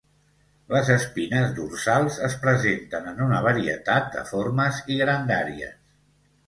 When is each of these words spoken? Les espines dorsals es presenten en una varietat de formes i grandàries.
Les 0.75 0.87
espines 0.93 1.51
dorsals 1.59 2.17
es 2.29 2.39
presenten 2.47 3.13
en 3.13 3.23
una 3.29 3.43
varietat 3.49 4.11
de 4.19 4.27
formes 4.35 4.83
i 4.97 5.01
grandàries. 5.05 5.81